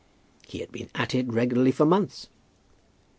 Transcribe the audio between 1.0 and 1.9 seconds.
it regularly for